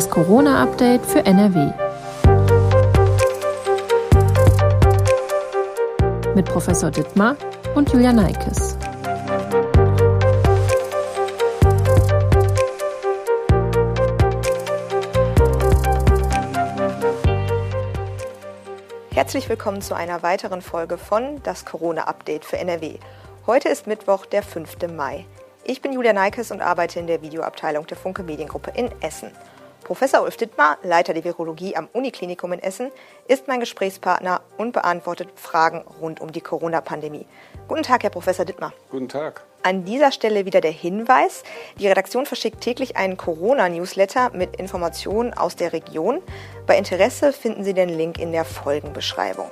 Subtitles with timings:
[0.00, 1.72] Das Corona-Update für NRW.
[6.34, 7.36] Mit Professor Dittmar
[7.74, 8.78] und Julia Neikes.
[19.10, 22.94] Herzlich willkommen zu einer weiteren Folge von Das Corona-Update für NRW.
[23.46, 24.78] Heute ist Mittwoch, der 5.
[24.96, 25.26] Mai.
[25.62, 29.30] Ich bin Julia Neikes und arbeite in der Videoabteilung der Funke Mediengruppe in Essen.
[29.90, 32.92] Professor Ulf Dittmar, Leiter der Virologie am Uniklinikum in Essen,
[33.26, 37.26] ist mein Gesprächspartner und beantwortet Fragen rund um die Corona-Pandemie.
[37.66, 38.72] Guten Tag, Herr Professor Dittmar.
[38.88, 39.42] Guten Tag.
[39.64, 41.42] An dieser Stelle wieder der Hinweis.
[41.80, 46.22] Die Redaktion verschickt täglich einen Corona-Newsletter mit Informationen aus der Region.
[46.68, 49.50] Bei Interesse finden Sie den Link in der Folgenbeschreibung.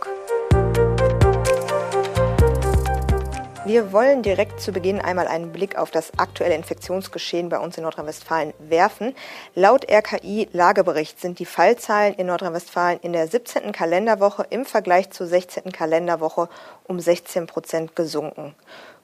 [3.69, 7.83] Wir wollen direkt zu Beginn einmal einen Blick auf das aktuelle Infektionsgeschehen bei uns in
[7.83, 9.15] Nordrhein-Westfalen werfen.
[9.55, 13.73] Laut RKI-Lagebericht sind die Fallzahlen in Nordrhein-Westfalen in der 17.
[13.73, 15.71] Kalenderwoche im Vergleich zur 16.
[15.71, 16.49] Kalenderwoche
[16.85, 18.55] um 16 Prozent gesunken.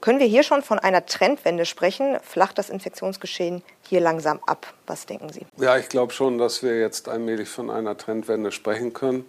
[0.01, 2.17] Können wir hier schon von einer Trendwende sprechen?
[2.23, 4.73] Flacht das Infektionsgeschehen hier langsam ab?
[4.87, 5.45] Was denken Sie?
[5.57, 9.25] Ja, ich glaube schon, dass wir jetzt allmählich von einer Trendwende sprechen können.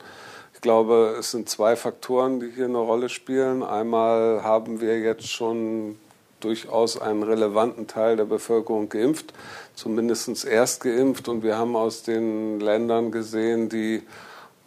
[0.56, 3.62] Ich glaube, es sind zwei Faktoren, die hier eine Rolle spielen.
[3.62, 5.98] Einmal haben wir jetzt schon
[6.40, 9.34] durchaus einen relevanten Teil der Bevölkerung geimpft,
[9.74, 11.28] zumindest erst geimpft.
[11.28, 14.02] Und wir haben aus den Ländern gesehen, die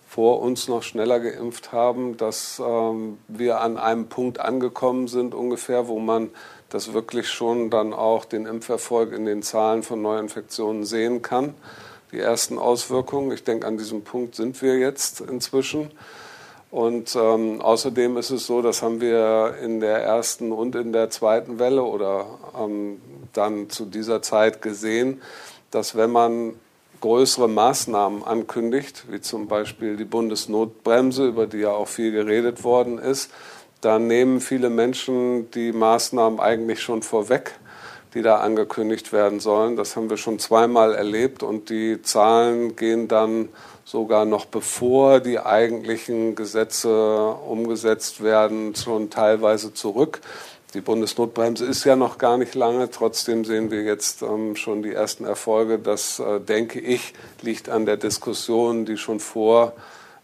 [0.08, 5.88] vor uns noch schneller geimpft haben, dass ähm, wir an einem Punkt angekommen sind ungefähr,
[5.88, 6.30] wo man
[6.70, 11.56] das wirklich schon dann auch den Impferfolg in den Zahlen von Neuinfektionen sehen kann
[12.12, 13.32] die ersten Auswirkungen.
[13.32, 15.92] Ich denke, an diesem Punkt sind wir jetzt inzwischen.
[16.72, 21.10] Und ähm, außerdem ist es so, das haben wir in der ersten und in der
[21.10, 22.28] zweiten Welle oder
[22.60, 23.02] ähm,
[23.34, 25.22] dann zu dieser Zeit gesehen,
[25.72, 26.54] dass wenn man
[27.02, 33.00] größere Maßnahmen ankündigt, wie zum Beispiel die Bundesnotbremse, über die ja auch viel geredet worden
[33.00, 33.32] ist,
[33.82, 37.54] dann nehmen viele Menschen die Maßnahmen eigentlich schon vorweg
[38.14, 39.76] die da angekündigt werden sollen.
[39.76, 43.50] Das haben wir schon zweimal erlebt und die Zahlen gehen dann
[43.86, 50.22] sogar noch bevor die eigentlichen Gesetze umgesetzt werden, schon teilweise zurück.
[50.76, 52.92] Die Bundesnotbremse ist ja noch gar nicht lange.
[52.92, 55.80] Trotzdem sehen wir jetzt ähm, schon die ersten Erfolge.
[55.80, 59.74] Das, äh, denke ich, liegt an der Diskussion, die schon vor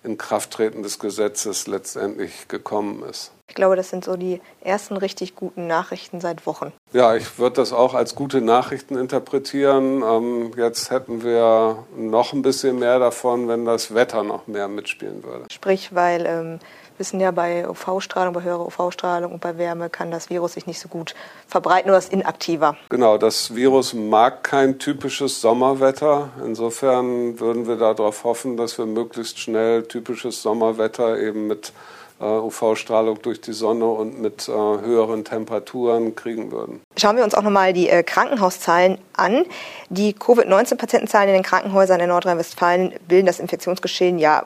[0.04, 3.32] Inkrafttreten des Gesetzes letztendlich gekommen ist.
[3.48, 6.72] Ich glaube, das sind so die ersten richtig guten Nachrichten seit Wochen.
[6.96, 10.02] Ja, ich würde das auch als gute Nachrichten interpretieren.
[10.02, 15.22] Ähm, jetzt hätten wir noch ein bisschen mehr davon, wenn das Wetter noch mehr mitspielen
[15.22, 15.44] würde.
[15.52, 16.60] Sprich, weil ähm,
[16.98, 20.80] wissen ja, bei UV-Strahlung, bei höherer UV-Strahlung und bei Wärme kann das Virus sich nicht
[20.80, 21.16] so gut
[21.48, 22.78] verbreiten oder ist inaktiver.
[22.88, 26.30] Genau, das Virus mag kein typisches Sommerwetter.
[26.46, 31.74] Insofern würden wir darauf hoffen, dass wir möglichst schnell typisches Sommerwetter eben mit
[32.20, 36.82] UV-Strahlung durch die Sonne und mit äh, höheren Temperaturen kriegen würden.
[36.98, 39.46] Schauen wir uns auch nochmal die äh, Krankenhauszahlen an.
[39.90, 44.46] Die Covid-19-Patientenzahlen in den Krankenhäusern in Nordrhein-Westfalen bilden das Infektionsgeschehen ja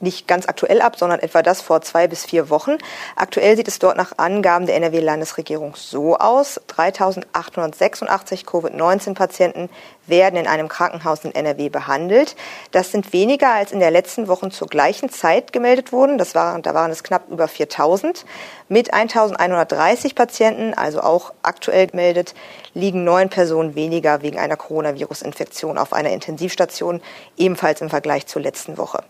[0.00, 2.78] nicht ganz aktuell ab, sondern etwa das vor zwei bis vier Wochen.
[3.16, 6.60] Aktuell sieht es dort nach Angaben der NRW-Landesregierung so aus.
[6.68, 9.68] 3.886 Covid-19-Patienten
[10.08, 12.36] werden in einem Krankenhaus in NRW behandelt.
[12.70, 16.18] Das sind weniger als in der letzten Woche zur gleichen Zeit gemeldet wurden.
[16.18, 18.24] Das waren, da waren es knapp über 4.000.
[18.68, 22.34] Mit 1.130 Patienten, also auch aktuell gemeldet,
[22.74, 27.00] liegen neun Personen weniger wegen einer Coronavirus-Infektion auf einer Intensivstation,
[27.36, 29.02] ebenfalls im Vergleich zur letzten Woche.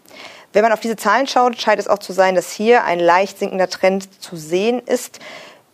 [0.53, 3.39] Wenn man auf diese Zahlen schaut, scheint es auch zu sein, dass hier ein leicht
[3.39, 5.21] sinkender Trend zu sehen ist.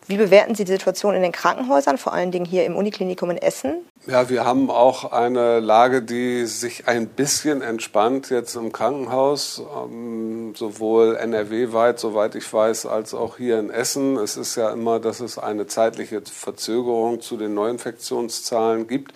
[0.06, 3.38] Wie bewerten Sie die Situation in den Krankenhäusern, vor allen Dingen hier im Uniklinikum in
[3.38, 3.76] Essen?
[4.06, 10.54] Ja, wir haben auch eine Lage, die sich ein bisschen entspannt jetzt im Krankenhaus, ähm,
[10.54, 14.18] sowohl NRW-weit, soweit ich weiß, als auch hier in Essen.
[14.18, 19.14] Es ist ja immer, dass es eine zeitliche Verzögerung zu den Neuinfektionszahlen gibt.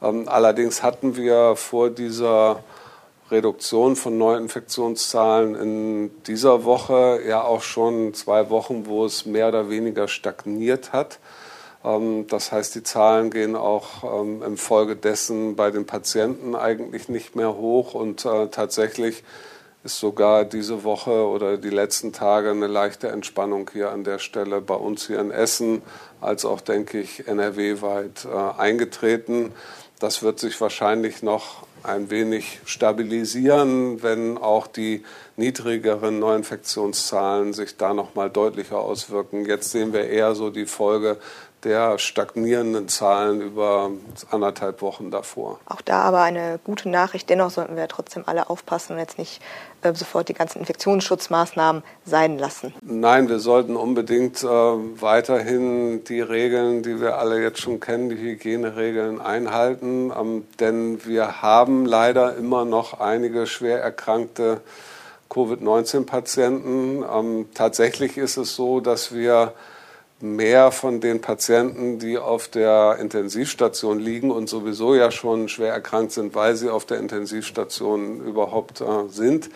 [0.00, 2.64] Ähm, allerdings hatten wir vor dieser
[3.30, 9.70] Reduktion von Neuinfektionszahlen in dieser Woche ja auch schon zwei Wochen, wo es mehr oder
[9.70, 11.18] weniger stagniert hat.
[11.84, 17.56] Ähm, das heißt, die Zahlen gehen auch ähm, infolgedessen bei den Patienten eigentlich nicht mehr
[17.56, 19.22] hoch und äh, tatsächlich
[19.82, 24.60] ist sogar diese Woche oder die letzten Tage eine leichte Entspannung hier an der Stelle
[24.60, 25.80] bei uns hier in Essen,
[26.20, 29.52] als auch, denke ich, NRW-weit äh, eingetreten.
[29.98, 35.02] Das wird sich wahrscheinlich noch ein wenig stabilisieren, wenn auch die
[35.36, 39.46] niedrigeren Neuinfektionszahlen sich da noch mal deutlicher auswirken.
[39.46, 41.16] Jetzt sehen wir eher so die Folge,
[41.64, 43.90] der stagnierenden Zahlen über
[44.30, 45.58] anderthalb Wochen davor.
[45.66, 47.28] Auch da aber eine gute Nachricht.
[47.28, 49.40] Dennoch sollten wir trotzdem alle aufpassen und jetzt nicht
[49.82, 52.74] äh, sofort die ganzen Infektionsschutzmaßnahmen sein lassen.
[52.82, 58.18] Nein, wir sollten unbedingt äh, weiterhin die Regeln, die wir alle jetzt schon kennen, die
[58.18, 60.12] Hygieneregeln einhalten.
[60.18, 64.60] Ähm, denn wir haben leider immer noch einige schwer erkrankte
[65.30, 67.04] Covid-19-Patienten.
[67.10, 69.54] Ähm, tatsächlich ist es so, dass wir
[70.20, 76.12] mehr von den Patienten, die auf der Intensivstation liegen und sowieso ja schon schwer erkrankt
[76.12, 79.50] sind, weil sie auf der Intensivstation überhaupt äh, sind.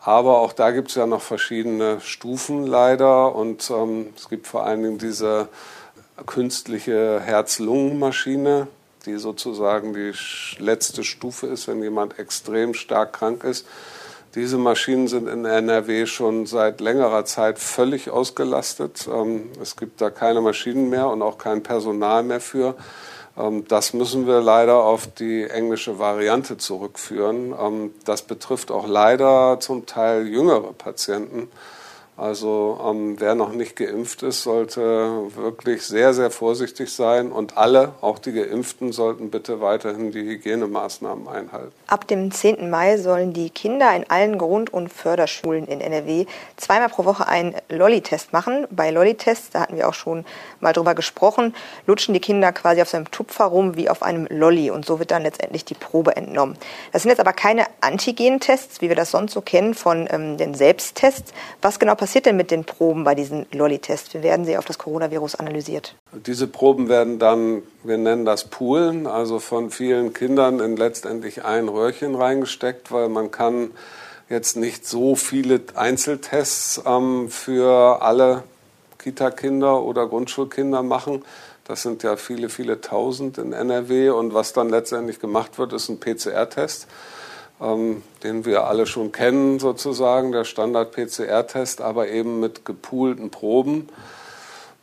[0.00, 4.64] Aber auch da gibt es ja noch verschiedene Stufen leider und ähm, es gibt vor
[4.64, 5.48] allen Dingen diese
[6.24, 8.68] künstliche Herz-Lungen-Maschine,
[9.06, 10.12] die sozusagen die
[10.58, 13.66] letzte Stufe ist, wenn jemand extrem stark krank ist.
[14.34, 19.08] Diese Maschinen sind in NRW schon seit längerer Zeit völlig ausgelastet.
[19.12, 22.74] Ähm, es gibt da keine Maschinen mehr und auch kein Personal mehr für.
[23.38, 27.54] Ähm, das müssen wir leider auf die englische Variante zurückführen.
[27.58, 31.48] Ähm, das betrifft auch leider zum Teil jüngere Patienten.
[32.18, 34.80] Also ähm, wer noch nicht geimpft ist, sollte
[35.36, 37.30] wirklich sehr, sehr vorsichtig sein.
[37.30, 41.72] Und alle, auch die Geimpften, sollten bitte weiterhin die Hygienemaßnahmen einhalten.
[41.86, 42.70] Ab dem 10.
[42.70, 46.26] Mai sollen die Kinder in allen Grund- und Förderschulen in NRW
[46.56, 48.66] zweimal pro Woche einen Lolli-Test machen.
[48.68, 50.24] Bei Lolli-Tests, da hatten wir auch schon
[50.58, 51.54] mal drüber gesprochen,
[51.86, 54.72] lutschen die Kinder quasi auf seinem Tupfer rum wie auf einem Lolli.
[54.72, 56.56] Und so wird dann letztendlich die Probe entnommen.
[56.90, 60.54] Das sind jetzt aber keine Antigen-Tests, wie wir das sonst so kennen von ähm, den
[60.54, 61.32] Selbsttests.
[61.62, 64.14] Was genau passiert passiert denn mit den Proben bei diesen Lolli-Tests?
[64.14, 65.94] Wie werden sie auf das Coronavirus analysiert?
[66.12, 71.68] Diese Proben werden dann, wir nennen das Poolen, also von vielen Kindern in letztendlich ein
[71.68, 73.72] Röhrchen reingesteckt, weil man kann
[74.30, 78.42] jetzt nicht so viele Einzeltests ähm, für alle
[78.98, 81.22] Kita-Kinder oder Grundschulkinder machen.
[81.66, 84.08] Das sind ja viele, viele tausend in NRW.
[84.08, 86.86] Und was dann letztendlich gemacht wird, ist ein PCR-Test
[87.60, 93.88] ähm, den wir alle schon kennen, sozusagen, der Standard-PCR-Test, aber eben mit gepoolten Proben.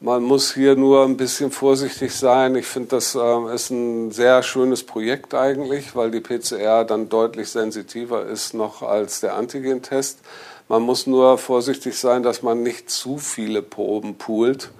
[0.01, 2.55] Man muss hier nur ein bisschen vorsichtig sein.
[2.55, 7.49] Ich finde, das äh, ist ein sehr schönes Projekt eigentlich, weil die PCR dann deutlich
[7.49, 10.19] sensitiver ist noch als der Antigen-Test.
[10.67, 14.71] Man muss nur vorsichtig sein, dass man nicht zu viele Proben poolt,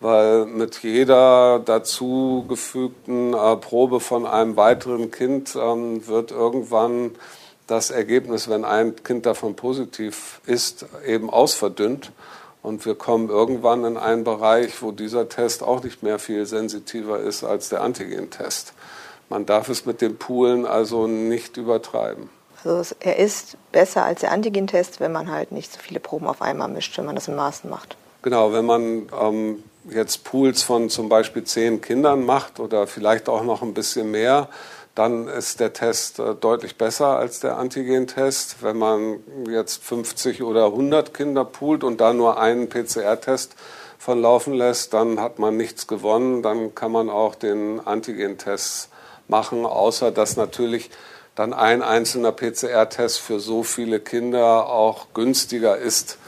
[0.00, 7.12] weil mit jeder dazugefügten äh, Probe von einem weiteren Kind ähm, wird irgendwann
[7.66, 12.12] das Ergebnis, wenn ein Kind davon positiv ist, eben ausverdünnt.
[12.62, 17.20] Und wir kommen irgendwann in einen Bereich, wo dieser Test auch nicht mehr viel sensitiver
[17.20, 18.72] ist als der Antigen-Test.
[19.28, 22.30] Man darf es mit den Poolen also nicht übertreiben.
[22.64, 26.40] Also er ist besser als der Antigen-Test, wenn man halt nicht so viele Proben auf
[26.40, 27.96] einmal mischt, wenn man das in Maßen macht.
[28.22, 33.42] Genau, wenn man ähm, jetzt Pools von zum Beispiel zehn Kindern macht oder vielleicht auch
[33.44, 34.48] noch ein bisschen mehr,
[34.94, 38.62] dann ist der Test äh, deutlich besser als der Antigen-Test.
[38.62, 43.56] Wenn man jetzt 50 oder 100 Kinder poolt und da nur einen PCR-Test
[43.98, 46.42] von laufen lässt, dann hat man nichts gewonnen.
[46.42, 48.90] Dann kann man auch den Antigen-Test
[49.26, 50.90] machen, außer dass natürlich
[51.34, 56.18] dann ein einzelner PCR-Test für so viele Kinder auch günstiger ist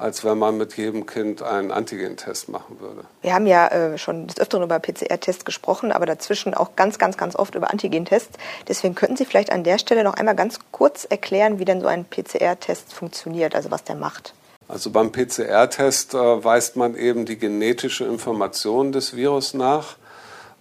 [0.00, 3.04] als wenn man mit jedem Kind einen Antigen-Test machen würde.
[3.22, 7.16] Wir haben ja äh, schon des Öfteren über PCR-Tests gesprochen, aber dazwischen auch ganz, ganz,
[7.16, 8.38] ganz oft über Antigen-Tests.
[8.66, 11.86] Deswegen könnten Sie vielleicht an der Stelle noch einmal ganz kurz erklären, wie denn so
[11.86, 14.34] ein PCR-Test funktioniert, also was der macht.
[14.68, 19.96] Also beim PCR-Test äh, weist man eben die genetische Information des Virus nach,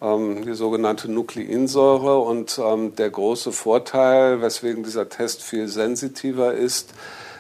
[0.01, 2.19] ähm, die sogenannte Nukleinsäure.
[2.19, 6.93] Und ähm, der große Vorteil, weswegen dieser Test viel sensitiver ist,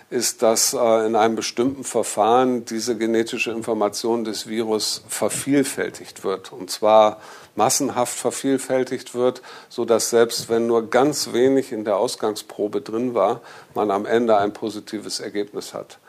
[0.09, 6.51] ist, dass äh, in einem bestimmten Verfahren diese genetische Information des Virus vervielfältigt wird.
[6.51, 7.19] Und zwar
[7.55, 13.41] massenhaft vervielfältigt wird, so dass selbst wenn nur ganz wenig in der Ausgangsprobe drin war,
[13.75, 15.99] man am Ende ein positives Ergebnis hat.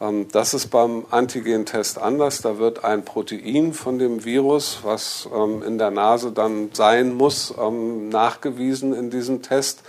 [0.00, 2.42] Ähm, das ist beim Antigentest anders.
[2.42, 7.54] Da wird ein Protein von dem Virus, was ähm, in der Nase dann sein muss,
[7.58, 9.82] ähm, nachgewiesen in diesem Test.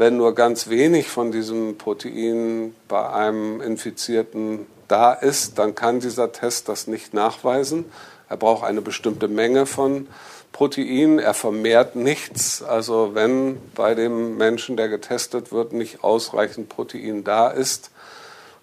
[0.00, 6.32] Wenn nur ganz wenig von diesem Protein bei einem Infizierten da ist, dann kann dieser
[6.32, 7.84] Test das nicht nachweisen.
[8.26, 10.08] Er braucht eine bestimmte Menge von
[10.52, 11.18] Protein.
[11.18, 12.62] Er vermehrt nichts.
[12.62, 17.90] Also wenn bei dem Menschen, der getestet wird, nicht ausreichend Protein da ist,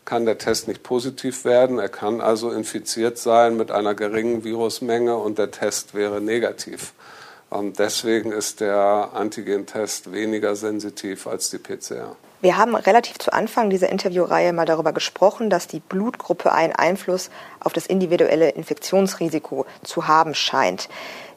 [0.06, 1.77] kann der Test nicht positiv werden.
[1.77, 6.94] Er kann also infiziert sein mit einer geringen Virusmenge und der Test wäre negativ.
[7.51, 12.16] Deswegen ist der Antigentest weniger sensitiv als die PCR.
[12.39, 17.32] Wir haben relativ zu Anfang dieser Interviewreihe mal darüber gesprochen, dass die Blutgruppe einen Einfluss
[17.60, 20.88] auf das individuelle Infektionsrisiko zu haben scheint.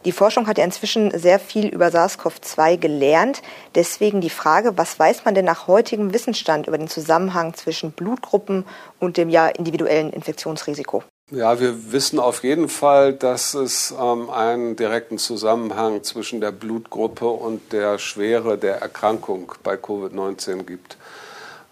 [0.04, 3.40] Die Forschung hat ja inzwischen sehr viel über SARS-CoV-2 gelernt.
[3.74, 8.66] Deswegen die Frage, was weiß man denn nach heutigem Wissensstand über den Zusammenhang zwischen Blutgruppen
[8.98, 11.02] und dem ja individuellen Infektionsrisiko?
[11.32, 17.28] Ja, wir wissen auf jeden Fall, dass es ähm, einen direkten Zusammenhang zwischen der Blutgruppe
[17.28, 20.96] und der Schwere der Erkrankung bei Covid-19 gibt.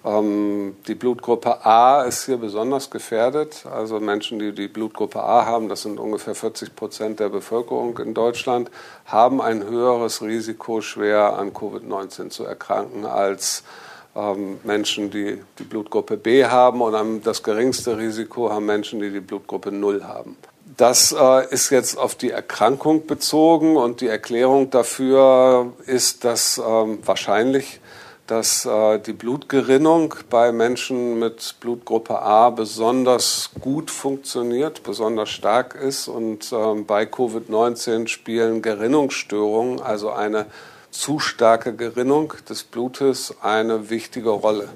[0.04, 3.66] Ähm, die Blutgruppe A ist hier besonders gefährdet.
[3.66, 8.14] Also Menschen, die die Blutgruppe A haben, das sind ungefähr 40 Prozent der Bevölkerung in
[8.14, 8.70] Deutschland,
[9.06, 13.64] haben ein höheres Risiko, schwer an Covid-19 zu erkranken als
[14.64, 19.70] Menschen, die die Blutgruppe B haben und das geringste Risiko haben Menschen, die die Blutgruppe
[19.70, 20.36] 0 haben.
[20.76, 26.98] Das äh, ist jetzt auf die Erkrankung bezogen und die Erklärung dafür ist, dass ähm,
[27.04, 27.80] wahrscheinlich
[28.28, 36.08] dass äh, die Blutgerinnung bei Menschen mit Blutgruppe A besonders gut funktioniert, besonders stark ist.
[36.08, 40.46] Und ähm, bei Covid-19 spielen Gerinnungsstörungen, also eine
[40.90, 44.68] zu starke Gerinnung des Blutes, eine wichtige Rolle.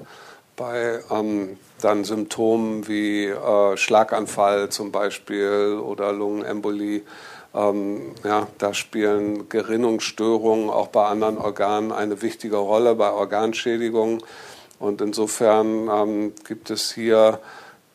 [0.55, 7.01] Bei ähm, dann Symptomen wie äh, Schlaganfall zum Beispiel oder Lungenembolie
[7.53, 14.23] ähm, ja, da spielen Gerinnungsstörungen auch bei anderen Organen eine wichtige Rolle, bei Organschädigungen.
[14.79, 17.39] Und insofern ähm, gibt es hier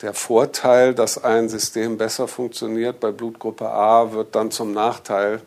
[0.00, 5.40] der Vorteil, dass ein System besser funktioniert bei Blutgruppe A, wird dann zum Nachteil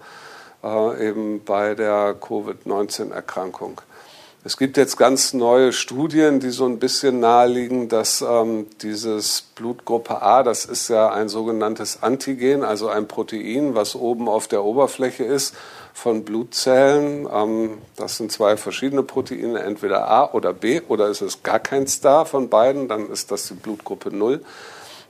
[0.64, 3.82] äh, eben bei der Covid-19-Erkrankung.
[4.44, 10.20] Es gibt jetzt ganz neue Studien, die so ein bisschen naheliegen, dass ähm, dieses Blutgruppe
[10.24, 15.24] A, das ist ja ein sogenanntes Antigen, also ein Protein, was oben auf der Oberfläche
[15.24, 15.56] ist
[15.94, 17.28] von Blutzellen.
[17.32, 22.02] Ähm, das sind zwei verschiedene Proteine, entweder A oder B oder ist es gar keins
[22.02, 24.42] da von beiden, dann ist das die Blutgruppe 0.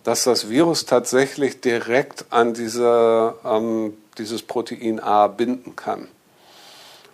[0.04, 6.08] Dass das Virus tatsächlich direkt an diese, ähm, dieses Protein A binden kann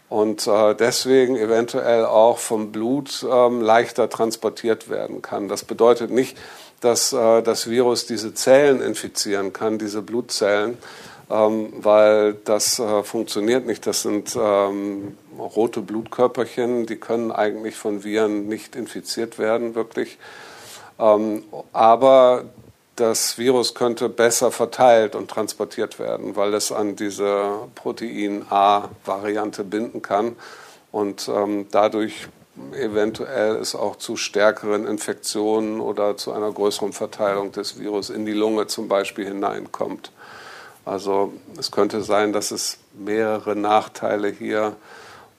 [0.10, 5.50] und äh, deswegen eventuell auch vom Blut ähm, leichter transportiert werden kann.
[5.50, 6.38] Das bedeutet nicht,
[6.79, 10.77] dass äh, das Virus diese Zellen infizieren kann, diese Blutzellen,
[11.29, 13.86] ähm, weil das äh, funktioniert nicht.
[13.86, 20.17] Das sind ähm, rote Blutkörperchen, die können eigentlich von Viren nicht infiziert werden, wirklich.
[21.00, 22.46] Ähm, aber
[22.98, 30.01] das Virus könnte besser verteilt und transportiert werden, weil es an diese Protein A-Variante binden
[30.01, 30.36] kann
[30.92, 32.27] und ähm, dadurch
[32.74, 38.34] eventuell es auch zu stärkeren Infektionen oder zu einer größeren Verteilung des Virus in die
[38.34, 40.12] Lunge zum Beispiel hineinkommt.
[40.84, 44.75] Also es könnte sein, dass es mehrere Nachteile hier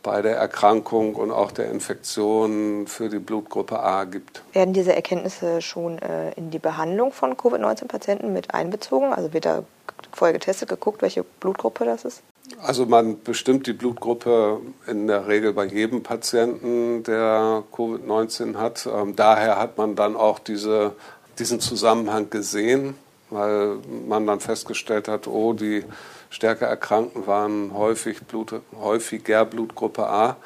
[0.03, 4.43] bei der Erkrankung und auch der Infektion für die Blutgruppe A gibt.
[4.53, 9.13] Werden diese Erkenntnisse schon äh, in die Behandlung von Covid-19-Patienten mit einbezogen?
[9.13, 9.65] Also wird da
[10.13, 12.23] vorher getestet, geguckt, welche Blutgruppe das ist?
[12.63, 18.89] Also man bestimmt die Blutgruppe in der Regel bei jedem Patienten, der Covid-19 hat.
[18.93, 20.93] Ähm, daher hat man dann auch diese,
[21.39, 22.95] diesen Zusammenhang gesehen,
[23.31, 23.77] weil
[24.07, 25.85] man dann festgestellt hat, oh, die
[26.31, 30.37] stärker Erkrankten waren häufig Blut, häufiger Blutgruppe A.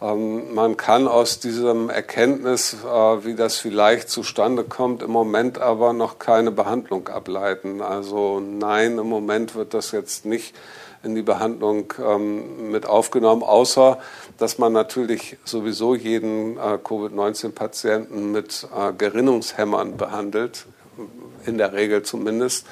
[0.00, 5.92] Ähm, man kann aus diesem Erkenntnis, äh, wie das vielleicht zustande kommt, im Moment aber
[5.92, 7.80] noch keine Behandlung ableiten.
[7.80, 10.54] Also nein, im Moment wird das jetzt nicht
[11.02, 13.98] in die Behandlung ähm, mit aufgenommen, außer
[14.38, 20.66] dass man natürlich sowieso jeden äh, Covid-19-Patienten mit äh, Gerinnungshämmern behandelt,
[21.46, 22.66] in der Regel zumindest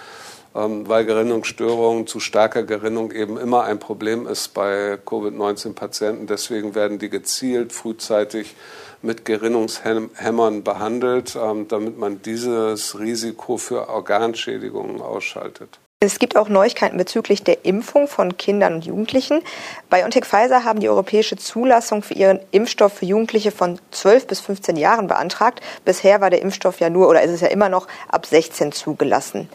[0.54, 6.28] weil Gerinnungsstörungen zu starker Gerinnung eben immer ein Problem ist bei Covid-19-Patienten.
[6.28, 8.54] Deswegen werden die gezielt frühzeitig
[9.02, 15.80] mit Gerinnungshämmern behandelt, ähm, damit man dieses Risiko für Organschädigungen ausschaltet.
[16.04, 19.40] Es gibt auch Neuigkeiten bezüglich der Impfung von Kindern und Jugendlichen.
[19.88, 24.76] BioNTech Pfizer haben die europäische Zulassung für ihren Impfstoff für Jugendliche von 12 bis 15
[24.76, 25.60] Jahren beantragt.
[25.84, 29.48] Bisher war der Impfstoff ja nur oder ist es ja immer noch ab 16 zugelassen.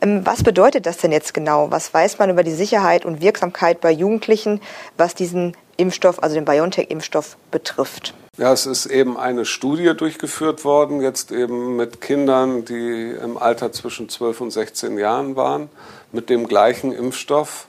[0.00, 1.70] Ähm, was bedeutet das denn jetzt genau?
[1.70, 4.60] Was weiß man über die Sicherheit und Wirksamkeit bei Jugendlichen,
[4.96, 8.14] was diesen Impfstoff, also den BioNTech-Impfstoff betrifft?
[8.38, 13.72] Ja, es ist eben eine Studie durchgeführt worden, jetzt eben mit Kindern, die im Alter
[13.72, 15.70] zwischen 12 und 16 Jahren waren,
[16.12, 17.66] mit dem gleichen Impfstoff.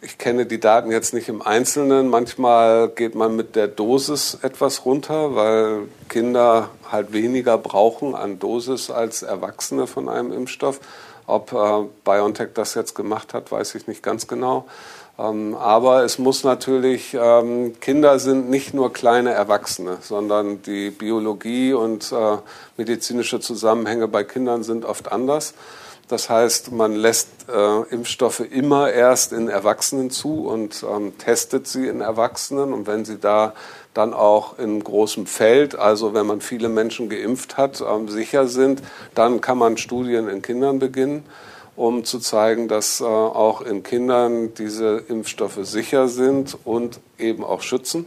[0.00, 2.08] Ich kenne die Daten jetzt nicht im Einzelnen.
[2.08, 8.90] Manchmal geht man mit der Dosis etwas runter, weil Kinder halt weniger brauchen an Dosis
[8.90, 10.80] als Erwachsene von einem Impfstoff.
[11.26, 14.66] Ob äh, BioNTech das jetzt gemacht hat, weiß ich nicht ganz genau.
[15.18, 21.74] Ähm, aber es muss natürlich, ähm, Kinder sind nicht nur kleine Erwachsene, sondern die Biologie
[21.74, 22.38] und äh,
[22.76, 25.54] medizinische Zusammenhänge bei Kindern sind oft anders.
[26.12, 31.88] Das heißt, man lässt äh, Impfstoffe immer erst in Erwachsenen zu und ähm, testet sie
[31.88, 32.74] in Erwachsenen.
[32.74, 33.54] Und wenn sie da
[33.94, 38.82] dann auch in großem Feld, also wenn man viele Menschen geimpft hat, ähm, sicher sind,
[39.14, 41.24] dann kann man Studien in Kindern beginnen
[41.74, 47.62] um zu zeigen, dass äh, auch in Kindern diese Impfstoffe sicher sind und eben auch
[47.62, 48.04] schützen.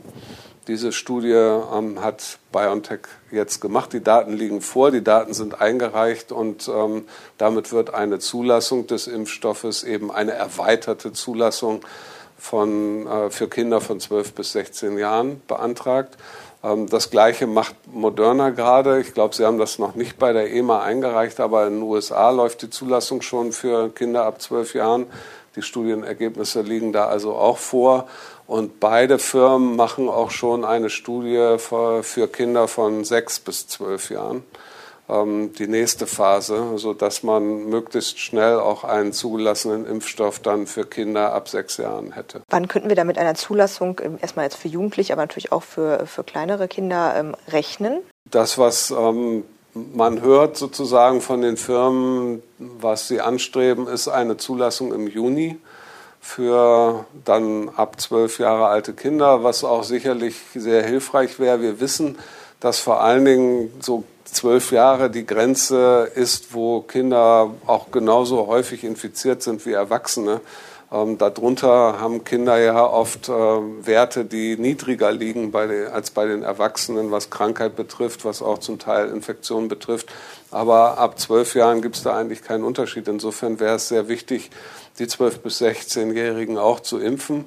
[0.68, 3.94] Diese Studie ähm, hat BioNTech jetzt gemacht.
[3.94, 7.06] Die Daten liegen vor, die Daten sind eingereicht und ähm,
[7.38, 11.82] damit wird eine Zulassung des Impfstoffes eben eine erweiterte Zulassung
[12.38, 16.18] von, äh, für Kinder von 12 bis 16 Jahren beantragt.
[16.66, 19.00] Ähm, das Gleiche macht Moderna gerade.
[19.00, 22.32] Ich glaube, Sie haben das noch nicht bei der EMA eingereicht, aber in den USA
[22.32, 25.06] läuft die Zulassung schon für Kinder ab zwölf Jahren.
[25.56, 28.08] Die Studienergebnisse liegen da also auch vor.
[28.48, 34.44] Und beide Firmen machen auch schon eine Studie für Kinder von sechs bis zwölf Jahren.
[35.08, 41.34] Ähm, die nächste Phase, sodass man möglichst schnell auch einen zugelassenen Impfstoff dann für Kinder
[41.34, 42.42] ab sechs Jahren hätte.
[42.50, 45.64] Wann könnten wir da mit einer Zulassung ähm, erstmal jetzt für Jugendliche, aber natürlich auch
[45.64, 48.02] für, für kleinere Kinder ähm, rechnen?
[48.32, 49.44] Das, was ähm,
[49.76, 55.60] man hört sozusagen von den Firmen, was sie anstreben, ist eine Zulassung im Juni
[56.20, 61.62] für dann ab zwölf Jahre alte Kinder, was auch sicherlich sehr hilfreich wäre.
[61.62, 62.18] Wir wissen,
[62.66, 68.84] dass vor allen Dingen so zwölf Jahre die Grenze ist, wo Kinder auch genauso häufig
[68.84, 70.42] infiziert sind wie Erwachsene.
[70.92, 76.26] Ähm, darunter haben Kinder ja oft äh, Werte, die niedriger liegen bei den, als bei
[76.26, 80.12] den Erwachsenen, was Krankheit betrifft, was auch zum Teil Infektionen betrifft.
[80.50, 83.08] Aber ab zwölf Jahren gibt es da eigentlich keinen Unterschied.
[83.08, 84.50] Insofern wäre es sehr wichtig,
[84.98, 87.46] die zwölf bis 16-Jährigen auch zu impfen.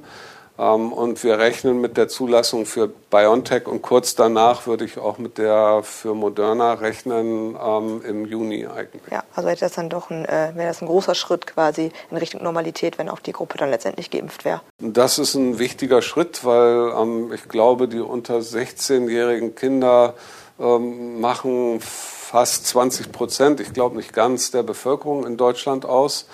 [0.58, 5.18] Ähm, und wir rechnen mit der Zulassung für BioNTech und kurz danach würde ich auch
[5.18, 9.02] mit der für Moderna rechnen ähm, im Juni eigentlich.
[9.10, 12.16] Ja, also hätte das dann doch ein, äh, wäre das ein großer Schritt quasi in
[12.16, 14.60] Richtung Normalität, wenn auch die Gruppe dann letztendlich geimpft wäre.
[14.80, 20.14] Das ist ein wichtiger Schritt, weil ähm, ich glaube, die unter 16-jährigen Kinder
[20.58, 26.26] ähm, machen fast 20 Prozent, ich glaube nicht ganz, der Bevölkerung in Deutschland aus.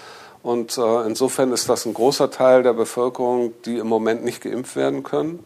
[0.44, 4.76] Und äh, insofern ist das ein großer Teil der Bevölkerung, die im Moment nicht geimpft
[4.76, 5.42] werden können,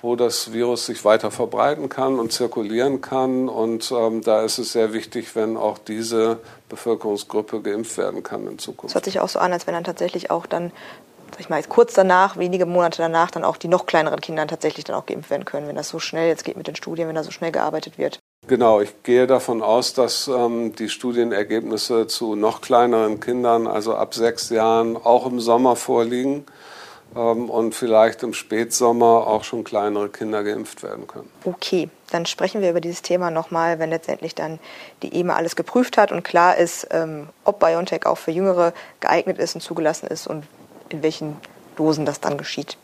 [0.00, 3.50] wo das Virus sich weiter verbreiten kann und zirkulieren kann.
[3.50, 6.38] Und ähm, da ist es sehr wichtig, wenn auch diese
[6.70, 8.92] Bevölkerungsgruppe geimpft werden kann in Zukunft.
[8.92, 10.72] Es hört sich auch so an, als wenn dann tatsächlich auch dann
[11.32, 14.86] sag ich mal, kurz danach, wenige Monate danach, dann auch die noch kleineren Kinder tatsächlich
[14.86, 17.14] dann auch geimpft werden können, wenn das so schnell jetzt geht mit den Studien, wenn
[17.14, 18.18] da so schnell gearbeitet wird.
[18.48, 24.14] Genau, ich gehe davon aus, dass ähm, die Studienergebnisse zu noch kleineren Kindern, also ab
[24.14, 26.44] sechs Jahren, auch im Sommer vorliegen
[27.14, 31.30] ähm, und vielleicht im Spätsommer auch schon kleinere Kinder geimpft werden können.
[31.44, 34.58] Okay, dann sprechen wir über dieses Thema nochmal, wenn letztendlich dann
[35.04, 39.38] die EMA alles geprüft hat und klar ist, ähm, ob BioNTech auch für Jüngere geeignet
[39.38, 40.44] ist und zugelassen ist und
[40.88, 41.36] in welchen
[41.76, 42.76] Dosen das dann geschieht.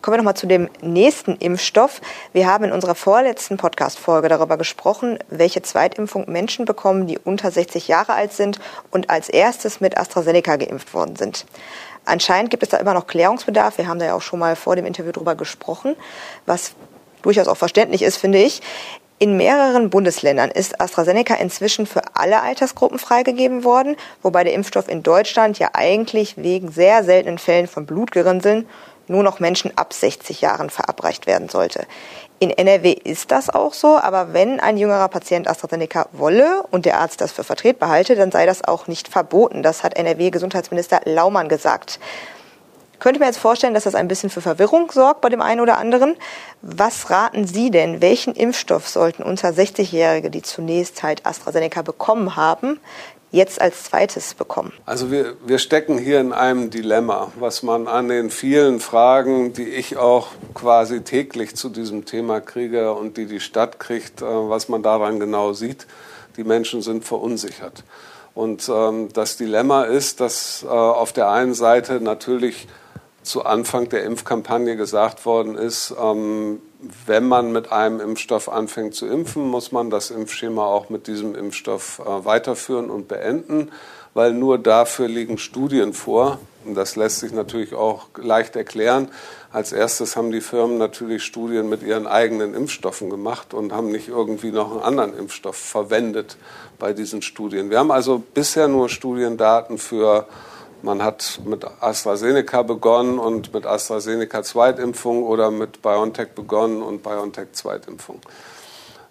[0.00, 2.00] Kommen wir nochmal zu dem nächsten Impfstoff.
[2.32, 7.88] Wir haben in unserer vorletzten Podcast-Folge darüber gesprochen, welche Zweitimpfung Menschen bekommen, die unter 60
[7.88, 8.60] Jahre alt sind
[8.92, 11.46] und als erstes mit AstraZeneca geimpft worden sind.
[12.04, 13.76] Anscheinend gibt es da immer noch Klärungsbedarf.
[13.76, 15.96] Wir haben da ja auch schon mal vor dem Interview darüber gesprochen,
[16.46, 16.74] was
[17.22, 18.62] durchaus auch verständlich ist, finde ich.
[19.18, 25.02] In mehreren Bundesländern ist AstraZeneca inzwischen für alle Altersgruppen freigegeben worden, wobei der Impfstoff in
[25.02, 28.68] Deutschland ja eigentlich wegen sehr seltenen Fällen von Blutgerinnseln
[29.08, 31.86] nur noch Menschen ab 60 Jahren verabreicht werden sollte.
[32.40, 37.00] In NRW ist das auch so, aber wenn ein jüngerer Patient AstraZeneca wolle und der
[37.00, 39.64] Arzt das für vertretbar halte, dann sei das auch nicht verboten.
[39.64, 41.98] Das hat NRW-Gesundheitsminister Laumann gesagt.
[43.00, 45.78] Könnte mir jetzt vorstellen, dass das ein bisschen für Verwirrung sorgt bei dem einen oder
[45.78, 46.16] anderen.
[46.62, 48.00] Was raten Sie denn?
[48.00, 52.80] Welchen Impfstoff sollten unter 60-Jährige, die zunächst halt AstraZeneca bekommen haben,
[53.30, 54.72] jetzt als zweites bekommen?
[54.86, 59.68] Also wir, wir stecken hier in einem Dilemma, was man an den vielen Fragen, die
[59.68, 64.68] ich auch quasi täglich zu diesem Thema kriege und die die Stadt kriegt, äh, was
[64.68, 65.86] man daran genau sieht.
[66.36, 67.84] Die Menschen sind verunsichert.
[68.34, 72.68] Und ähm, das Dilemma ist, dass äh, auf der einen Seite natürlich
[73.22, 76.60] zu Anfang der Impfkampagne gesagt worden ist, ähm,
[77.06, 81.34] wenn man mit einem Impfstoff anfängt zu impfen, muss man das Impfschema auch mit diesem
[81.34, 83.72] Impfstoff äh, weiterführen und beenden,
[84.14, 86.38] weil nur dafür liegen Studien vor.
[86.64, 89.08] Und das lässt sich natürlich auch leicht erklären.
[89.50, 94.08] Als erstes haben die Firmen natürlich Studien mit ihren eigenen Impfstoffen gemacht und haben nicht
[94.08, 96.36] irgendwie noch einen anderen Impfstoff verwendet
[96.78, 97.70] bei diesen Studien.
[97.70, 100.26] Wir haben also bisher nur Studiendaten für
[100.82, 107.52] Man hat mit AstraZeneca begonnen und mit AstraZeneca Zweitimpfung oder mit BioNTech begonnen und BioNTech
[107.52, 108.20] Zweitimpfung.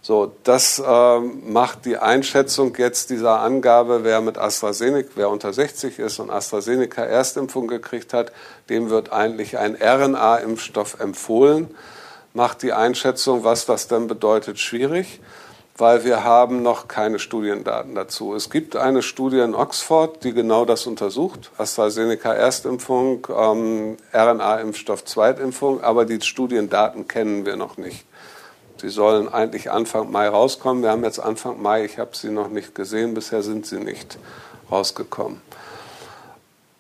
[0.02, 6.00] So, das äh, macht die Einschätzung jetzt dieser Angabe, wer mit AstraZeneca, wer unter 60
[6.00, 8.32] ist und AstraZeneca Erstimpfung gekriegt hat,
[8.70, 11.76] dem wird eigentlich ein RNA-Impfstoff empfohlen.
[12.34, 15.20] Macht die Einschätzung, was das denn bedeutet, schwierig
[15.78, 18.34] weil wir haben noch keine Studiendaten dazu.
[18.34, 21.52] Es gibt eine Studie in Oxford, die genau das untersucht.
[21.58, 28.06] AstraZeneca Erstimpfung, ähm, RNA-Impfstoff Zweitimpfung, aber die Studiendaten kennen wir noch nicht.
[28.82, 30.84] Sie sollen eigentlich Anfang Mai rauskommen.
[30.84, 34.18] Wir haben jetzt Anfang Mai, ich habe sie noch nicht gesehen, bisher sind sie nicht
[34.72, 35.42] rausgekommen.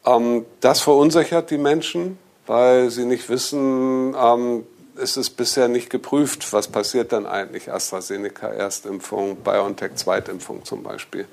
[0.05, 4.63] Ähm, das verunsichert die Menschen, weil sie nicht wissen, ähm,
[4.97, 11.27] ist es bisher nicht geprüft, was passiert dann eigentlich AstraZeneca Erstimpfung, BioNTech Zweitimpfung zum Beispiel.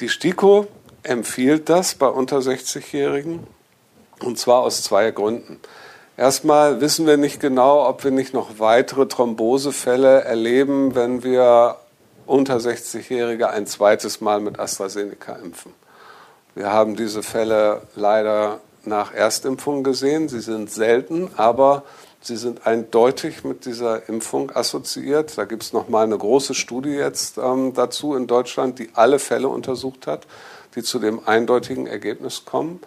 [0.00, 0.66] Die STIKO
[1.02, 3.46] empfiehlt das bei unter 60-Jährigen
[4.20, 5.60] und zwar aus zwei Gründen.
[6.16, 11.76] Erstmal wissen wir nicht genau, ob wir nicht noch weitere Thrombosefälle erleben, wenn wir
[12.26, 15.72] unter 60-Jährige ein zweites Mal mit AstraZeneca impfen.
[16.54, 20.28] Wir haben diese Fälle leider nach Erstimpfung gesehen.
[20.28, 21.82] Sie sind selten, aber
[22.26, 25.36] Sie sind eindeutig mit dieser Impfung assoziiert.
[25.36, 29.18] Da gibt es noch mal eine große Studie jetzt ähm, dazu in Deutschland, die alle
[29.18, 30.26] Fälle untersucht hat,
[30.74, 32.80] die zu dem eindeutigen Ergebnis kommen,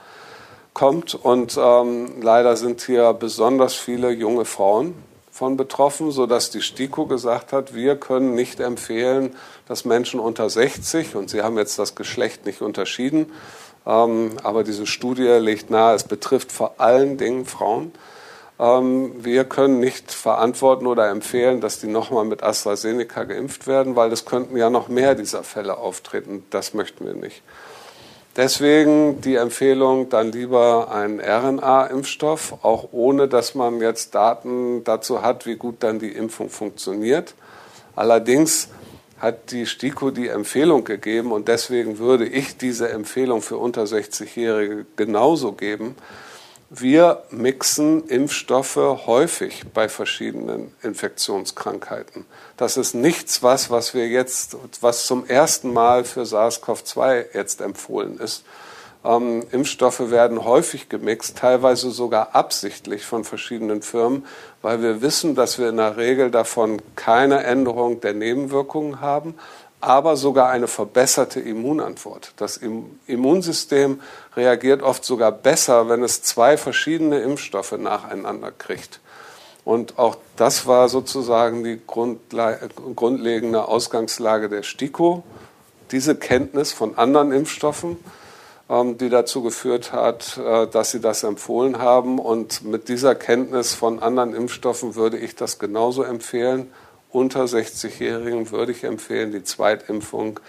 [0.73, 1.13] kommt.
[1.13, 4.95] Und ähm, leider sind hier besonders viele junge Frauen
[5.29, 9.35] von betroffen, sodass die STIKO gesagt hat, wir können nicht empfehlen,
[9.67, 13.31] dass Menschen unter 60, und sie haben jetzt das Geschlecht nicht unterschieden,
[13.85, 17.91] ähm, aber diese Studie legt nahe, es betrifft vor allen Dingen Frauen,
[18.59, 24.25] wir können nicht verantworten oder empfehlen, dass die nochmal mit AstraZeneca geimpft werden, weil es
[24.25, 26.43] könnten ja noch mehr dieser Fälle auftreten.
[26.49, 27.43] Das möchten wir nicht.
[28.35, 35.47] Deswegen die Empfehlung, dann lieber einen RNA-Impfstoff, auch ohne dass man jetzt Daten dazu hat,
[35.47, 37.33] wie gut dann die Impfung funktioniert.
[37.95, 38.69] Allerdings
[39.19, 44.85] hat die STIKO die Empfehlung gegeben und deswegen würde ich diese Empfehlung für unter 60-Jährige
[44.95, 45.95] genauso geben,
[46.69, 52.25] wir mixen Impfstoffe häufig bei verschiedenen Infektionskrankheiten.
[52.57, 58.19] Das ist nichts, was, was wir jetzt, was zum ersten Mal für SARS-CoV-2 jetzt empfohlen
[58.19, 58.43] ist.
[59.05, 64.25] Ähm, Impfstoffe werden häufig gemixt, teilweise sogar absichtlich von verschiedenen Firmen,
[64.61, 69.35] weil wir wissen, dass wir in der Regel davon keine Änderung der Nebenwirkungen haben,
[69.79, 72.33] aber sogar eine verbesserte Immunantwort.
[72.37, 72.59] Das
[73.05, 74.01] Immunsystem
[74.35, 78.99] reagiert oft sogar besser, wenn es zwei verschiedene Impfstoffe nacheinander kriegt.
[79.63, 85.23] Und auch das war sozusagen die grundlegende Ausgangslage der STIKO,
[85.91, 87.97] diese Kenntnis von anderen Impfstoffen,
[88.69, 92.17] ähm, die dazu geführt hat, äh, dass sie das empfohlen haben.
[92.17, 96.71] Und mit dieser Kenntnis von anderen Impfstoffen würde ich das genauso empfehlen
[97.11, 100.39] unter 60-Jährigen würde ich empfehlen, die Zweitimpfung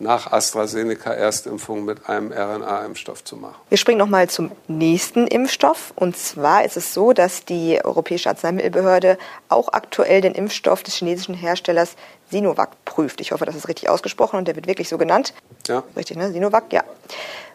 [0.00, 3.56] nach AstraZeneca Erstimpfung mit einem RNA-Impfstoff zu machen.
[3.68, 5.92] Wir springen nochmal zum nächsten Impfstoff.
[5.96, 9.18] Und zwar ist es so, dass die Europäische Arzneimittelbehörde
[9.48, 11.96] auch aktuell den Impfstoff des chinesischen Herstellers
[12.30, 13.20] Sinovac prüft.
[13.20, 15.34] Ich hoffe, das ist richtig ausgesprochen und der wird wirklich so genannt.
[15.66, 15.82] Ja.
[15.96, 16.30] Richtig, ne?
[16.30, 16.84] Sinovac, ja.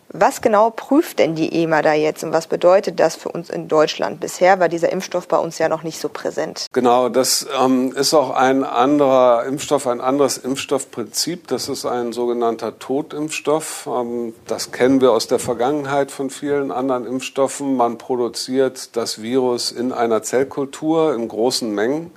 [0.10, 3.68] Was genau prüft denn die EMA da jetzt und was bedeutet das für uns in
[3.68, 4.20] Deutschland?
[4.20, 6.68] Bisher war dieser Impfstoff bei uns ja noch nicht so präsent.
[6.72, 11.48] Genau, das ähm, ist auch ein anderer Impfstoff, ein anderes Impfstoffprinzip.
[11.48, 13.90] Das ist ein sogenannter Totimpfstoff.
[13.92, 17.76] Ähm, das kennen wir aus der Vergangenheit von vielen anderen Impfstoffen.
[17.76, 22.12] Man produziert das Virus in einer Zellkultur in großen Mengen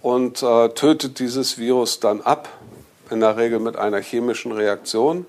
[0.00, 2.48] und äh, tötet dieses Virus dann ab,
[3.10, 5.26] in der Regel mit einer chemischen Reaktion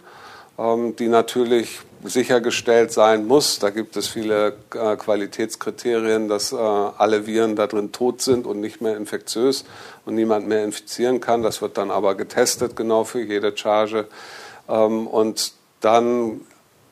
[0.97, 3.59] die natürlich sichergestellt sein muss.
[3.59, 8.59] Da gibt es viele äh, Qualitätskriterien, dass äh, alle Viren da drin tot sind und
[8.59, 9.65] nicht mehr infektiös
[10.05, 11.43] und niemand mehr infizieren kann.
[11.43, 14.07] Das wird dann aber getestet, genau für jede Charge.
[14.67, 16.41] Ähm, und dann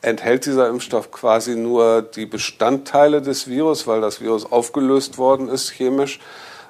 [0.00, 5.70] enthält dieser Impfstoff quasi nur die Bestandteile des Virus, weil das Virus aufgelöst worden ist
[5.70, 6.20] chemisch.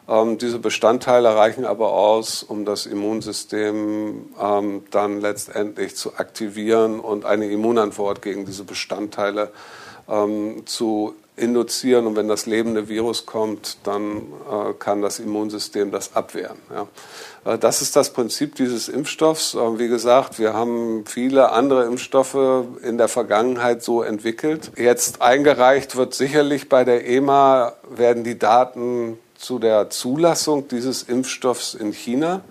[0.09, 7.25] Ähm, diese Bestandteile reichen aber aus, um das Immunsystem ähm, dann letztendlich zu aktivieren und
[7.25, 9.51] eine Immunantwort gegen diese Bestandteile
[10.09, 12.07] ähm, zu induzieren.
[12.07, 14.19] Und wenn das lebende Virus kommt, dann
[14.51, 16.59] äh, kann das Immunsystem das abwehren.
[16.71, 17.53] Ja.
[17.53, 19.55] Äh, das ist das Prinzip dieses Impfstoffs.
[19.55, 24.73] Äh, wie gesagt, wir haben viele andere Impfstoffe in der Vergangenheit so entwickelt.
[24.77, 31.75] Jetzt eingereicht wird sicherlich bei der EMA, werden die Daten zu der Zulassung dieses Impfstoffs
[31.75, 32.43] in China.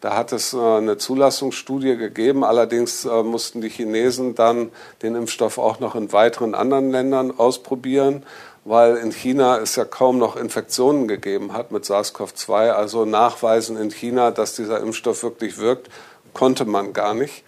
[0.00, 2.42] Da hat es äh, eine Zulassungsstudie gegeben.
[2.42, 8.24] Allerdings äh, mussten die Chinesen dann den Impfstoff auch noch in weiteren anderen Ländern ausprobieren,
[8.64, 12.70] weil in China es ja kaum noch Infektionen gegeben hat mit SARS-CoV-2.
[12.70, 15.88] Also nachweisen in China, dass dieser Impfstoff wirklich wirkt,
[16.32, 17.44] konnte man gar nicht.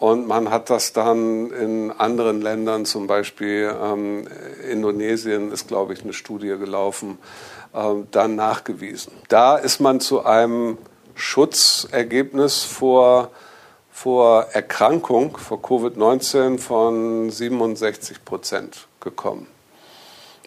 [0.00, 4.26] Und man hat das dann in anderen Ländern, zum Beispiel ähm,
[4.66, 7.18] Indonesien ist, glaube ich, eine Studie gelaufen,
[7.74, 9.12] ähm, dann nachgewiesen.
[9.28, 10.78] Da ist man zu einem
[11.14, 13.30] Schutzergebnis vor,
[13.90, 19.48] vor Erkrankung, vor Covid-19 von 67 Prozent gekommen.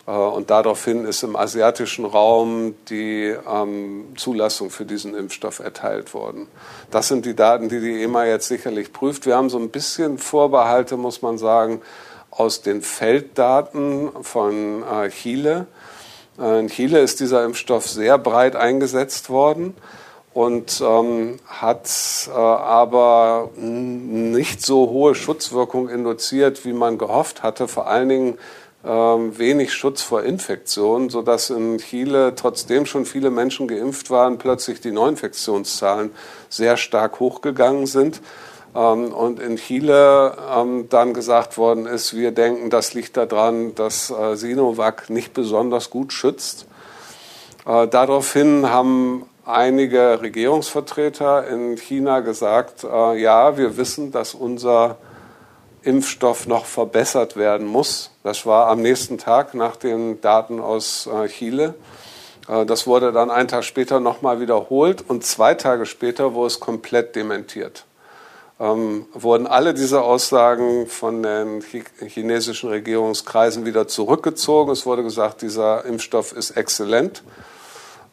[0.08, 6.48] Äh, und daraufhin ist im asiatischen Raum die ähm, Zulassung für diesen Impfstoff erteilt worden.
[6.92, 9.26] Das sind die Daten, die die EMA jetzt sicherlich prüft.
[9.26, 11.82] Wir haben so ein bisschen Vorbehalte, muss man sagen,
[12.32, 15.68] aus den Felddaten von äh, Chile.
[16.40, 19.76] Äh, in Chile ist dieser Impfstoff sehr breit eingesetzt worden
[20.34, 21.88] und ähm, hat
[22.28, 27.68] äh, aber nicht so hohe Schutzwirkung induziert, wie man gehofft hatte.
[27.68, 28.38] Vor allen Dingen
[28.86, 34.92] wenig Schutz vor Infektionen, sodass in Chile, trotzdem schon viele Menschen geimpft waren, plötzlich die
[34.92, 36.12] Neuinfektionszahlen
[36.50, 38.20] sehr stark hochgegangen sind.
[38.76, 44.10] Ähm, und in Chile ähm, dann gesagt worden ist, wir denken, das liegt daran, dass
[44.10, 46.66] äh, Sinovac nicht besonders gut schützt.
[47.66, 54.98] Äh, daraufhin haben einige Regierungsvertreter in China gesagt, äh, ja, wir wissen, dass unser
[55.84, 58.12] Impfstoff noch verbessert werden muss.
[58.24, 61.76] Das war am nächsten Tag nach den Daten aus äh, Chile.
[62.48, 66.60] Äh, das wurde dann einen Tag später nochmal wiederholt und zwei Tage später wurde es
[66.60, 67.86] komplett dementiert.
[68.60, 74.72] Ähm, wurden alle diese Aussagen von den chinesischen Regierungskreisen wieder zurückgezogen.
[74.72, 77.24] Es wurde gesagt, dieser Impfstoff ist exzellent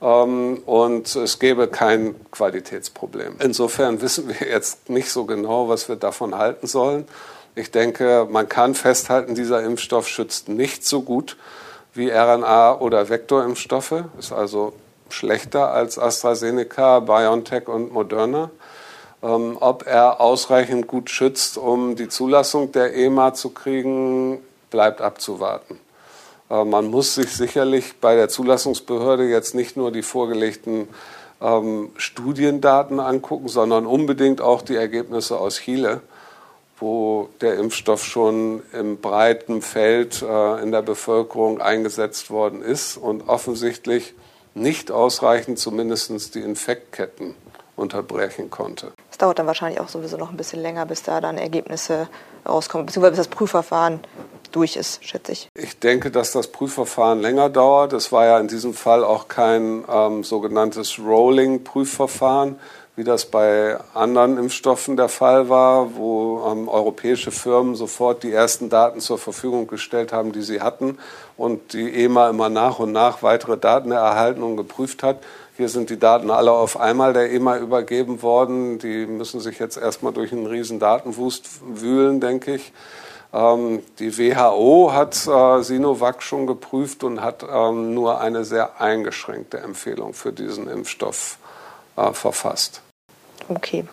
[0.01, 3.37] ähm, und es gäbe kein Qualitätsproblem.
[3.39, 7.07] Insofern wissen wir jetzt nicht so genau, was wir davon halten sollen.
[7.55, 11.37] Ich denke, man kann festhalten, dieser Impfstoff schützt nicht so gut
[11.95, 14.73] wie RNA- oder Vektorimpfstoffe, ist also
[15.09, 18.51] schlechter als AstraZeneca, BioNTech und Moderna.
[19.23, 24.39] Ähm, ob er ausreichend gut schützt, um die Zulassung der EMA zu kriegen,
[24.71, 25.79] bleibt abzuwarten.
[26.49, 30.89] Äh, man muss sich sicherlich bei der Zulassungsbehörde jetzt nicht nur die vorgelegten
[31.43, 36.01] ähm, Studiendaten angucken, sondern unbedingt auch die Ergebnisse aus Chile
[36.81, 43.29] wo der Impfstoff schon im breiten Feld äh, in der Bevölkerung eingesetzt worden ist und
[43.29, 44.15] offensichtlich
[44.55, 47.35] nicht ausreichend zumindest die Infektketten
[47.77, 48.93] unterbrechen konnte.
[49.11, 52.09] Es dauert dann wahrscheinlich auch sowieso noch ein bisschen länger, bis da dann Ergebnisse
[52.47, 54.01] rauskommen, beziehungsweise bis das Prüfverfahren
[54.53, 55.49] durch ist, schätze ich.
[55.55, 57.93] Ich denke, dass das Prüfverfahren länger dauert.
[57.93, 62.59] Es war ja in diesem Fall auch kein ähm, sogenanntes Rolling-Prüfverfahren,
[63.01, 68.69] wie das bei anderen Impfstoffen der Fall war, wo ähm, europäische Firmen sofort die ersten
[68.69, 70.99] Daten zur Verfügung gestellt haben, die sie hatten
[71.39, 75.17] und die EMA immer nach und nach weitere Daten erhalten und geprüft hat.
[75.57, 78.79] Hier sind die Daten alle auf einmal der EMA übergeben worden.
[78.79, 82.71] Die müssen sich jetzt erstmal durch einen riesen Datenwust wühlen, denke ich.
[83.33, 89.57] Ähm, die WHO hat äh, Sinovac schon geprüft und hat ähm, nur eine sehr eingeschränkte
[89.57, 91.39] Empfehlung für diesen Impfstoff
[91.97, 92.83] äh, verfasst
[93.57, 93.85] okay,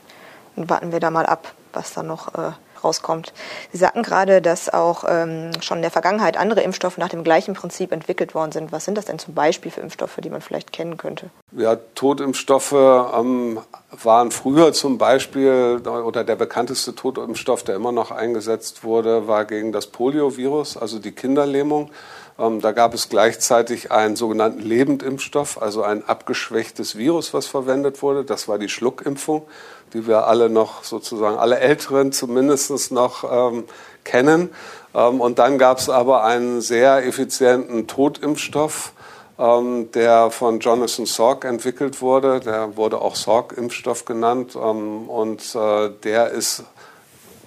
[0.56, 2.52] dann warten wir da mal ab, was da noch äh,
[2.84, 3.34] rauskommt.
[3.72, 7.54] Sie sagten gerade, dass auch ähm, schon in der Vergangenheit andere Impfstoffe nach dem gleichen
[7.54, 8.72] Prinzip entwickelt worden sind.
[8.72, 11.30] Was sind das denn zum Beispiel für Impfstoffe, die man vielleicht kennen könnte?
[11.52, 13.60] Ja, Totimpfstoffe ähm,
[14.04, 19.72] waren früher zum Beispiel, oder der bekannteste Totimpfstoff, der immer noch eingesetzt wurde, war gegen
[19.72, 21.92] das Poliovirus, also die Kinderlähmung.
[22.40, 28.24] Ähm, da gab es gleichzeitig einen sogenannten Lebendimpfstoff, also ein abgeschwächtes Virus, was verwendet wurde.
[28.24, 29.48] Das war die Schluckimpfung,
[29.94, 33.24] die wir alle noch sozusagen, alle Älteren zumindest noch
[33.54, 33.64] ähm,
[34.04, 34.50] kennen.
[34.94, 38.94] Ähm, und dann gab es aber einen sehr effizienten Totimpfstoff,
[39.40, 42.40] ähm, der von Jonathan Salk entwickelt wurde.
[42.40, 44.56] Der wurde auch Salk-Impfstoff genannt.
[44.56, 46.64] Ähm, und äh, der ist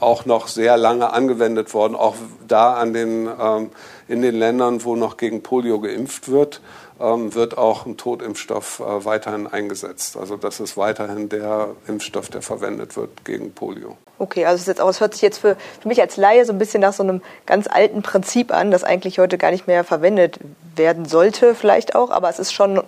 [0.01, 2.17] auch noch sehr lange angewendet worden, auch
[2.49, 3.71] da an den, ähm,
[4.09, 6.61] in den Ländern, wo noch gegen Polio geimpft wird,
[7.01, 10.17] ähm, wird auch ein Totimpfstoff äh, weiterhin eingesetzt.
[10.17, 13.97] Also das ist weiterhin der Impfstoff, der verwendet wird gegen Polio.
[14.19, 16.53] Okay, also es, jetzt auch, es hört sich jetzt für, für mich als Laie so
[16.53, 19.85] ein bisschen nach so einem ganz alten Prinzip an, das eigentlich heute gar nicht mehr
[19.85, 20.39] verwendet
[20.77, 22.83] werden sollte, vielleicht auch, aber es ist schon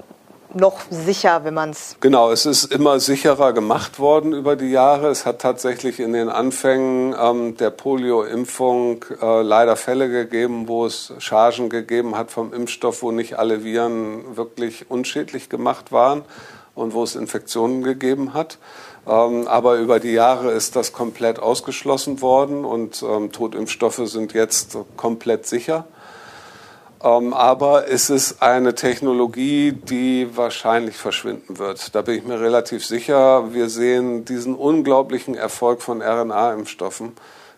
[0.54, 1.96] noch sicher, wenn man es.
[2.00, 5.08] Genau, es ist immer sicherer gemacht worden über die Jahre.
[5.08, 11.12] Es hat tatsächlich in den Anfängen ähm, der Polio-Impfung äh, leider Fälle gegeben, wo es
[11.18, 16.22] Chargen gegeben hat vom Impfstoff, wo nicht alle Viren wirklich unschädlich gemacht waren
[16.74, 18.58] und wo es Infektionen gegeben hat.
[19.06, 24.76] Ähm, aber über die Jahre ist das komplett ausgeschlossen worden und ähm, Totimpfstoffe sind jetzt
[24.96, 25.86] komplett sicher.
[27.02, 31.94] Ähm, aber es ist eine Technologie, die wahrscheinlich verschwinden wird.
[31.94, 33.52] Da bin ich mir relativ sicher.
[33.52, 37.12] Wir sehen diesen unglaublichen Erfolg von RNA-Impfstoffen.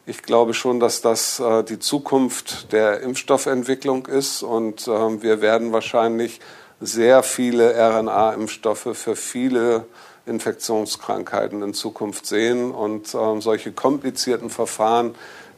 [0.07, 5.73] Ich glaube schon, dass das äh, die Zukunft der Impfstoffentwicklung ist und äh, wir werden
[5.73, 6.41] wahrscheinlich
[6.81, 9.85] sehr viele RNA-Impfstoffe für viele
[10.27, 15.15] Infektionskrankheiten in Zukunft sehen und äh, solche komplizierten Verfahren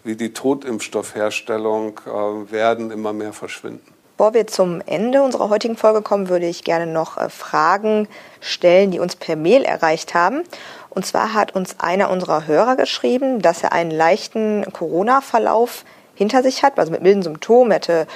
[0.06, 3.92] wie die Totimpfstoffherstellung äh, werden immer mehr verschwinden.
[4.16, 8.08] Bevor wir zum Ende unserer heutigen Folge kommen, würde ich gerne noch äh, Fragen
[8.40, 10.42] stellen, die uns per Mail erreicht haben.
[10.88, 16.62] Und zwar hat uns einer unserer Hörer geschrieben, dass er einen leichten Corona-Verlauf hinter sich
[16.62, 18.06] hat, also mit milden Symptomen, hatte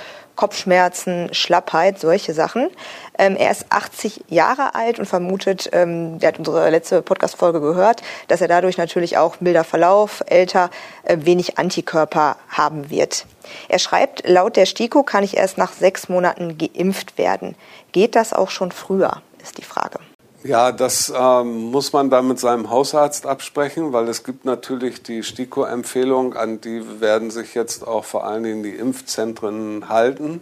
[0.40, 2.70] Kopfschmerzen, Schlappheit, solche Sachen.
[3.18, 8.00] Ähm, er ist 80 Jahre alt und vermutet, ähm, der hat unsere letzte Podcast-Folge gehört,
[8.28, 10.70] dass er dadurch natürlich auch milder Verlauf, älter,
[11.02, 13.26] äh, wenig Antikörper haben wird.
[13.68, 17.54] Er schreibt, laut der STIKO kann ich erst nach sechs Monaten geimpft werden.
[17.92, 19.98] Geht das auch schon früher, ist die Frage.
[20.42, 25.22] Ja, das ähm, muss man dann mit seinem Hausarzt absprechen, weil es gibt natürlich die
[25.22, 30.40] STIKO-Empfehlung, an die werden sich jetzt auch vor allen Dingen die Impfzentren halten.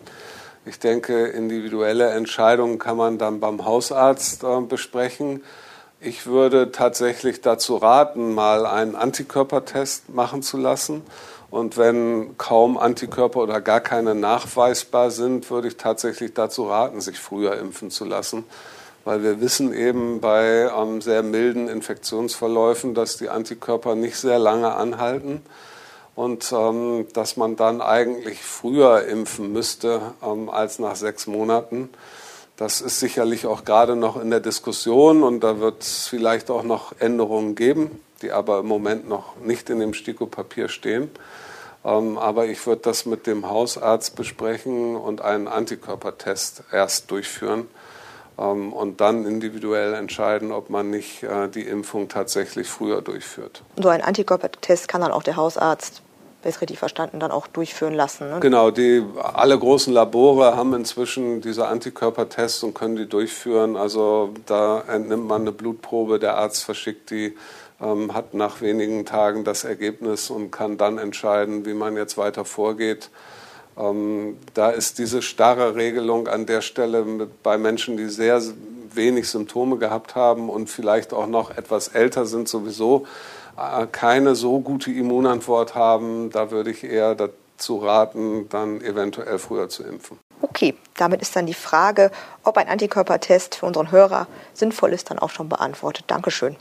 [0.66, 5.42] Ich denke, individuelle Entscheidungen kann man dann beim Hausarzt äh, besprechen.
[5.98, 11.02] Ich würde tatsächlich dazu raten, mal einen Antikörpertest machen zu lassen.
[11.50, 17.18] Und wenn kaum Antikörper oder gar keine nachweisbar sind, würde ich tatsächlich dazu raten, sich
[17.18, 18.44] früher impfen zu lassen
[19.04, 24.74] weil wir wissen eben bei ähm, sehr milden Infektionsverläufen, dass die Antikörper nicht sehr lange
[24.74, 25.42] anhalten
[26.14, 31.90] und ähm, dass man dann eigentlich früher impfen müsste ähm, als nach sechs Monaten.
[32.56, 36.64] Das ist sicherlich auch gerade noch in der Diskussion und da wird es vielleicht auch
[36.64, 41.08] noch Änderungen geben, die aber im Moment noch nicht in dem STIKO-Papier stehen.
[41.84, 47.68] Ähm, aber ich würde das mit dem Hausarzt besprechen und einen Antikörpertest erst durchführen
[48.38, 53.62] und dann individuell entscheiden, ob man nicht äh, die Impfung tatsächlich früher durchführt.
[53.76, 56.02] So ein Antikörpertest kann dann auch der Hausarzt
[56.42, 58.30] wenn ich es richtig verstanden, dann auch durchführen lassen.
[58.30, 58.38] Ne?
[58.40, 63.76] Genau, die, alle großen Labore haben inzwischen diese Antikörpertests und können die durchführen.
[63.76, 67.36] Also da entnimmt man eine Blutprobe, der Arzt verschickt die,
[67.80, 72.44] ähm, hat nach wenigen Tagen das Ergebnis und kann dann entscheiden, wie man jetzt weiter
[72.44, 73.10] vorgeht.
[73.78, 78.42] Ähm, da ist diese starre Regelung an der Stelle mit, bei Menschen, die sehr
[78.92, 83.06] wenig Symptome gehabt haben und vielleicht auch noch etwas älter sind, sowieso
[83.56, 86.30] äh, keine so gute Immunantwort haben.
[86.30, 90.18] Da würde ich eher dazu raten, dann eventuell früher zu impfen.
[90.40, 92.10] Okay, damit ist dann die Frage,
[92.44, 96.04] ob ein Antikörpertest für unseren Hörer sinnvoll ist, dann auch schon beantwortet.
[96.06, 96.56] Dankeschön.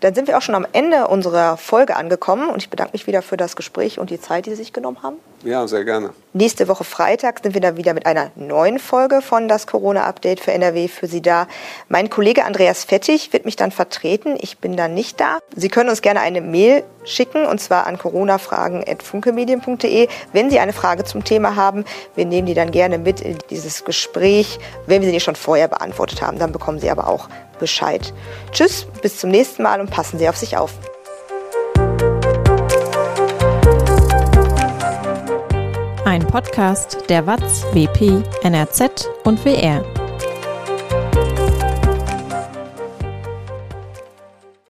[0.00, 3.22] Dann sind wir auch schon am Ende unserer Folge angekommen und ich bedanke mich wieder
[3.22, 5.16] für das Gespräch und die Zeit, die Sie sich genommen haben.
[5.44, 6.10] Ja, sehr gerne.
[6.32, 10.50] Nächste Woche Freitag sind wir dann wieder mit einer neuen Folge von das Corona-Update für
[10.52, 11.46] NRW für Sie da.
[11.88, 14.36] Mein Kollege Andreas Fettig wird mich dann vertreten.
[14.40, 15.38] Ich bin dann nicht da.
[15.54, 21.04] Sie können uns gerne eine Mail schicken und zwar an coronafragen.funkemedien.de, wenn Sie eine Frage
[21.04, 21.84] zum Thema haben.
[22.16, 24.58] Wir nehmen die dann gerne mit in dieses Gespräch.
[24.86, 27.28] Wenn wir sie nicht schon vorher beantwortet haben, dann bekommen Sie aber auch
[27.60, 28.12] Bescheid.
[28.50, 30.72] Tschüss, bis zum nächsten Mal und passen Sie auf sich auf.
[36.28, 39.97] Podcast der WAZ, WP, NRZ und WR.